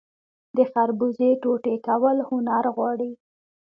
[0.55, 3.11] د خربوزې ټوټې کول هنر غواړي.